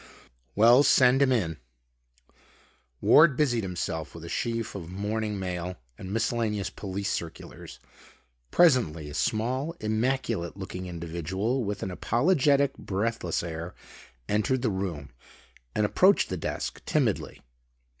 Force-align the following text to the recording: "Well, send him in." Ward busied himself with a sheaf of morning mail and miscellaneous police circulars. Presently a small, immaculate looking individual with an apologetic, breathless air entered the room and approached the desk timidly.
"Well, 0.55 0.81
send 0.81 1.21
him 1.21 1.31
in." 1.31 1.57
Ward 3.01 3.37
busied 3.37 3.61
himself 3.63 4.15
with 4.15 4.25
a 4.25 4.29
sheaf 4.29 4.73
of 4.73 4.89
morning 4.89 5.37
mail 5.37 5.75
and 5.95 6.11
miscellaneous 6.11 6.71
police 6.71 7.11
circulars. 7.11 7.79
Presently 8.49 9.11
a 9.11 9.13
small, 9.13 9.75
immaculate 9.79 10.57
looking 10.57 10.87
individual 10.87 11.63
with 11.63 11.83
an 11.83 11.91
apologetic, 11.91 12.75
breathless 12.79 13.43
air 13.43 13.75
entered 14.27 14.63
the 14.63 14.71
room 14.71 15.11
and 15.75 15.85
approached 15.85 16.29
the 16.29 16.35
desk 16.37 16.83
timidly. 16.87 17.39